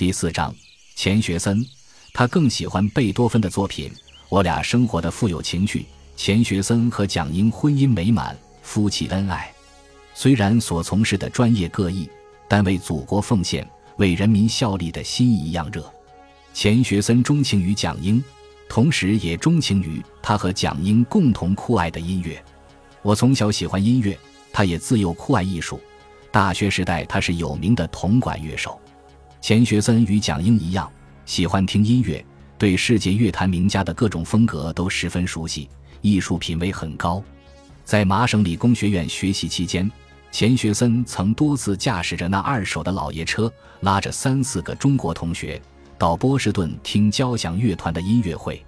[0.00, 0.50] 第四章，
[0.94, 1.62] 钱学森，
[2.14, 3.92] 他更喜欢贝多芬的作品。
[4.30, 5.84] 我俩生活的富有情趣。
[6.16, 9.52] 钱学森和蒋英婚姻美满，夫妻恩爱。
[10.14, 12.08] 虽然所从事的专业各异，
[12.48, 13.68] 但为祖国奉献、
[13.98, 15.84] 为人民效力的心一样热。
[16.54, 18.24] 钱学森钟情于蒋英，
[18.70, 22.42] 同时也钟情于他和蒋英共同酷爱的音乐。
[23.02, 24.18] 我从小喜欢音乐，
[24.50, 25.78] 他也自幼酷爱艺术。
[26.32, 28.80] 大学时代，他是有名的铜管乐手。
[29.40, 30.90] 钱学森与蒋英一样，
[31.24, 32.22] 喜欢听音乐，
[32.58, 35.68] 对世界乐坛名家的各种风格都十分熟悉。
[36.02, 37.22] 艺术品味很高，
[37.84, 39.90] 在麻省理工学院学习期间，
[40.30, 43.50] 钱学森曾多次驾驶着那二手的老爷车，
[43.80, 45.60] 拉着三四个中国同学
[45.98, 48.62] 到波士顿听交响乐团的音乐会。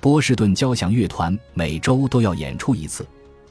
[0.00, 3.06] 波士顿交响乐团每周都要演出一次，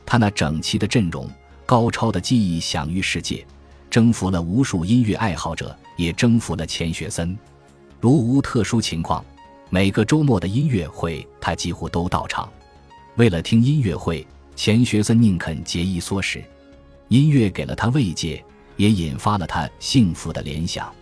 [0.05, 1.29] 他那整齐的阵容、
[1.65, 3.45] 高超的技艺享誉世界，
[3.89, 7.37] 征服了无数音乐爱好者，也征服了钱学森。
[7.99, 9.25] 如无特殊情况，
[9.69, 12.49] 每个周末的音乐会他几乎都到场。
[13.15, 16.41] 为了听音乐会，钱学森宁肯节衣缩食。
[17.09, 18.43] 音乐给了他慰藉，
[18.75, 20.93] 也引发了他幸福的联想。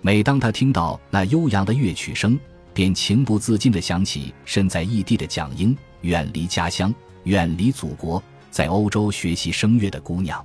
[0.00, 2.38] 每当他听到那悠扬的乐曲声，
[2.74, 6.92] 便情不自禁地想起身在异地的蒋英，远离家乡，
[7.24, 10.44] 远离祖国，在欧洲学习声乐的姑娘。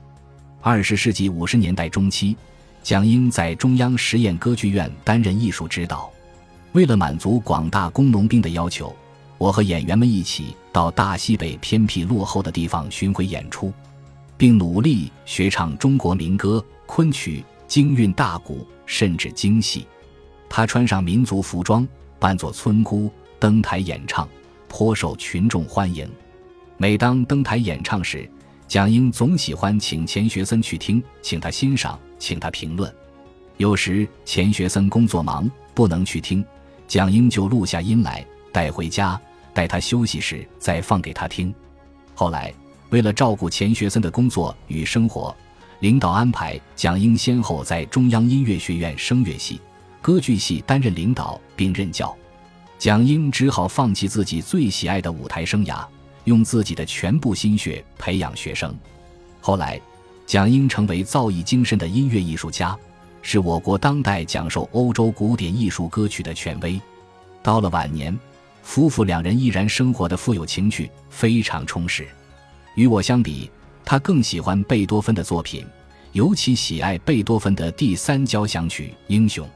[0.62, 2.36] 二十世纪五十年代中期，
[2.88, 6.10] 蒋英在中央实验歌剧院担任艺术指导。
[6.72, 8.96] 为了满足广大工农兵的要求。
[9.38, 13.74] 我和演员们一起到大西北偏僻落后的地方巡回演出，
[14.38, 19.86] 并努力学唱中国民歌、昆曲、京韵大鼓，甚至京戏。
[20.50, 21.86] 他穿上民族服装，
[22.18, 24.26] 扮作村姑登台演唱，
[24.70, 26.10] 颇受群众欢迎。
[26.78, 28.32] 每当登台演唱时，
[28.66, 32.94] 蒋英总喜欢请钱学森去听，请他欣赏，请他评论。
[33.58, 36.46] 有时钱学森工作忙不能去听，
[36.88, 39.20] 蒋英就录下音来带回家。
[39.54, 41.52] 待他休息时再放给他听。
[42.14, 42.54] 后来，
[42.92, 45.36] 为了照顾钱学森的工作与生活，
[45.80, 49.60] 领导安排蒋英先后在中央音乐学院声乐系、
[50.00, 52.16] 歌剧系担任领导并任教。
[52.78, 55.84] 蒋英只好放弃自己最喜爱的舞台生涯，
[56.26, 58.72] 用自己的全部心血培养学生。
[59.42, 59.82] 后来，
[60.28, 62.78] 蒋英成为造诣精深的音乐艺术家，
[63.22, 66.80] 是我国当代讲授欧洲古典艺术歌曲的权威。
[67.42, 68.16] 到了晚年。
[68.62, 72.06] 夫妇两人依然生活的富有情趣，非常充实。
[72.76, 73.50] 与我相比，
[73.86, 75.66] 他更喜欢贝多芬的作品，
[76.12, 79.48] 尤其喜爱贝多芬的第三交响曲《英雄》。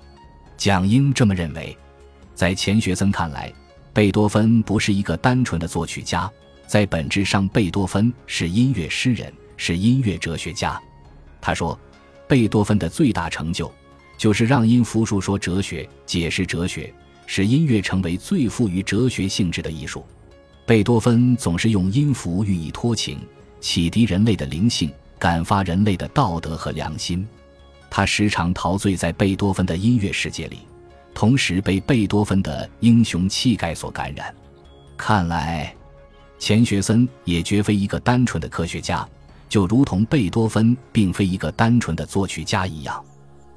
[0.55, 1.77] 蒋英这么认为。
[2.33, 3.51] 在钱学森看来，
[3.91, 6.31] 贝多芬不是一个单纯的作曲家，
[6.65, 9.29] 在本质上，贝多芬是音乐诗人，
[9.63, 10.81] 是音乐哲学家。
[11.39, 11.79] 他说，
[12.27, 13.71] 贝多芬的最大成就，
[14.17, 16.91] 就是让音符述说哲学，解释哲学。
[17.27, 20.03] 使音乐成为最富于哲学性质的艺术。
[20.65, 23.19] 贝多芬总是用音符予以托情，
[23.59, 27.25] 启迪人类的灵性，感发人类的道德和良心。
[27.87, 30.61] 他时常陶醉在贝多芬的音乐世界里，
[31.13, 34.33] 同时被贝多芬的英雄气概所感染。
[34.97, 35.73] 看来，
[36.39, 39.07] 钱学森也绝非一个单纯的科学家，
[39.51, 43.03] 就如同贝多芬并非一个单纯的作曲家一样，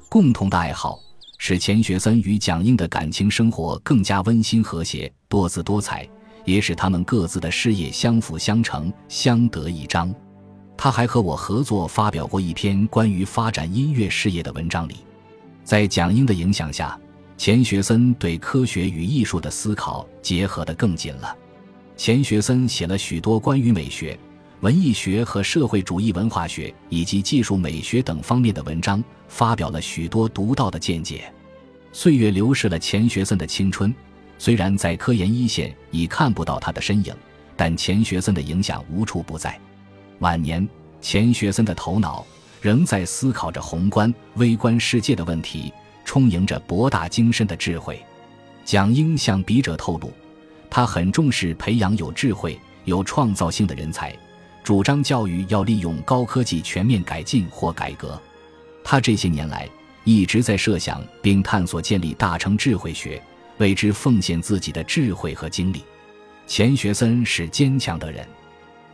[0.09, 0.99] 共同的爱好。
[1.37, 6.05] 使钱学森与蒋英的感情生活更加温馨和谐、多姿多彩，
[6.43, 10.13] 也使他们各自的事业相辅相成、相得益彰。
[10.75, 14.95] 他还和我合作发表过一篇关于发展音乐事业的文章里。
[15.63, 16.99] 在蒋英的影响下，
[17.37, 21.33] 钱学森对科学与艺术的思考结合得更紧了。
[21.95, 24.19] 钱学森写了许多关于美学。
[24.61, 31.31] 文艺学和社会主义文化学以及技术美学等方面的文章，发表了许多独到的见解。
[31.91, 33.93] 岁月流逝了钱学森的青春，
[34.37, 37.13] 虽然在科研一线已看不到他的身影，
[37.55, 39.59] 但钱学森的影响无处不在。
[40.19, 40.67] 晚年，
[41.01, 42.25] 钱学森的头脑
[42.61, 45.71] 仍在思考着宏观、微观世界的问题，
[46.03, 48.01] 充盈着博大精深的智慧。
[48.63, 50.11] 蒋英向笔者透露，
[50.69, 54.17] 他很重视培养有智慧、有创造性的人才。
[54.65, 58.19] 主张教育要利用高科技全面改进或改革。
[58.83, 59.69] 他这些年来
[60.05, 63.21] 一直在设想并探索建立大成智慧学，
[63.59, 65.83] 为之奉献自己的智慧和精力。
[66.47, 68.27] 钱学森是坚强的人，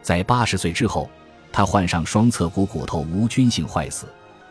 [0.01, 1.09] 在八十岁之后，
[1.53, 4.07] 他患上双侧股骨头无菌性坏死，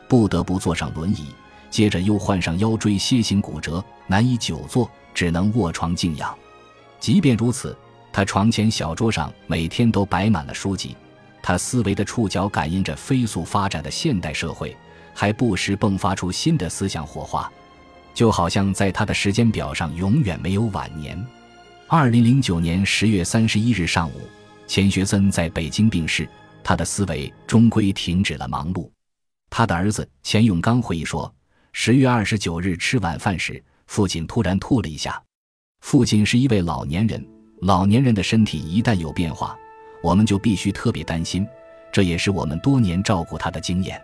[0.08, 1.26] 不得不坐上轮椅；
[1.68, 6.34] 接着又患上腰椎楔形骨折，难以久坐，只能卧床静养。
[6.98, 7.76] 即便如此，
[8.10, 10.96] 他床前小桌上每天都摆满了书籍。
[11.42, 14.76] 他思维的触角感应着飞速发展的现代社会，
[15.14, 17.50] 还不时迸发出新的思想火花。
[18.12, 21.24] 就好像在他的时间表上永远没有晚年。
[21.86, 24.20] 二零零九年十月三十一日上午，
[24.66, 26.28] 钱学森在北京病逝，
[26.62, 28.90] 他的思维终归停止了忙碌。
[29.48, 31.32] 他的儿子钱永刚回忆说
[31.72, 35.20] ：“十月二十九日吃晚饭时，父亲突然吐了一下。
[35.80, 37.24] 父亲是一位老年人，
[37.62, 39.56] 老年人的身体一旦有变化，
[40.02, 41.46] 我们就必须特别担心。
[41.92, 44.00] 这也是我们多年照顾他的经验。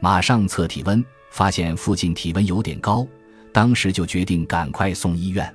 [0.00, 3.06] 马上测体温，发现父亲体温有点高，
[3.52, 5.52] 当时就决定赶快送医院。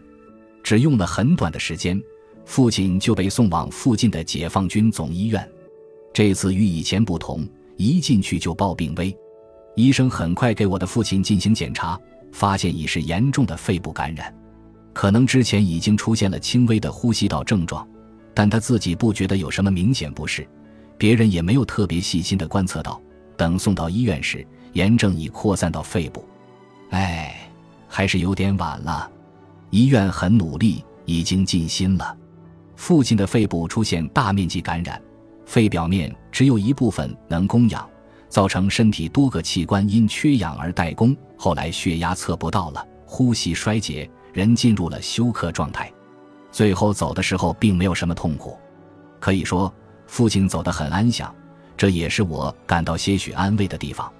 [0.63, 2.01] 只用了很短的时间，
[2.45, 5.49] 父亲就被送往附近的解放军总医院。
[6.13, 9.17] 这次与以前不同。”一进去就报病危，
[9.75, 11.99] 医生很快给我的父亲进行检查，
[12.31, 14.31] 发现已是严重的肺部感染，
[14.93, 17.87] 可能之前已经出现了轻微的呼吸道症状，
[18.33, 20.47] 但他自己不觉得有什么明显不适，
[20.97, 23.01] 别人也没有特别细心的观测到。
[23.37, 26.23] 等送到医院时，炎症已扩散到肺部，
[26.91, 27.49] 哎，
[27.87, 29.09] 还是有点晚了。
[29.71, 32.15] 医院很努力，已经尽心了。
[32.75, 35.01] 父亲的肺部出现大面积感染。
[35.45, 37.89] 肺表面只有一部分能供氧，
[38.29, 41.15] 造成身体多个器官因缺氧而怠工。
[41.35, 45.91] 后来血压测不到了，呼吸衰竭，人进入了休克状态。
[46.51, 48.57] 最后走的时候并没有什么痛苦，
[49.19, 49.73] 可以说
[50.05, 51.33] 父亲走得很安详，
[51.77, 54.11] 这也是我感到些许安慰的地方。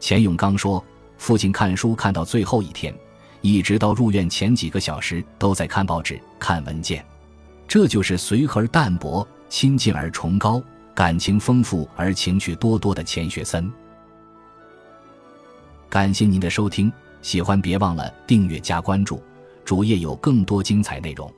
[0.00, 0.84] 钱永刚说，
[1.16, 2.94] 父亲看书看到最后一天，
[3.40, 7.04] 一直到入院前几个小时都在看报纸、看文件，
[7.66, 9.26] 这就是随和而淡泊。
[9.48, 10.62] 亲近而崇高，
[10.94, 13.72] 感情丰富而情趣多多的钱学森。
[15.88, 16.92] 感谢您的收听，
[17.22, 19.22] 喜欢别忘了订阅加关注，
[19.64, 21.32] 主页有更多精彩内容。